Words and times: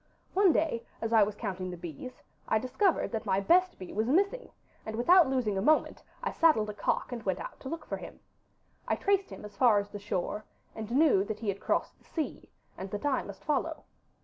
One 0.33 0.51
day, 0.51 0.83
as 0.99 1.13
I 1.13 1.21
was 1.21 1.35
counting 1.35 1.69
the 1.69 1.77
bees, 1.77 2.23
I 2.47 2.57
discovered 2.57 3.11
that 3.11 3.23
my 3.27 3.39
best 3.39 3.77
bee 3.77 3.93
was 3.93 4.09
missing, 4.09 4.49
and 4.83 4.95
without 4.95 5.29
losing 5.29 5.59
a 5.59 5.61
moment 5.61 6.01
I 6.23 6.31
saddled 6.31 6.71
a 6.71 6.73
cock 6.73 7.11
and 7.11 7.21
went 7.21 7.39
out 7.39 7.59
to 7.59 7.69
look 7.69 7.85
for 7.85 7.97
him. 7.97 8.19
I 8.87 8.95
traced 8.95 9.29
him 9.29 9.45
as 9.45 9.55
far 9.57 9.77
as 9.77 9.89
the 9.89 9.99
shore, 9.99 10.43
and 10.73 10.89
knew 10.89 11.23
that 11.25 11.41
he 11.41 11.49
had 11.49 11.59
crossed 11.59 11.99
the 11.99 12.05
sea, 12.05 12.49
and 12.79 12.89
that 12.89 13.05
I 13.05 13.21
must 13.21 13.43
follow. 13.45 13.83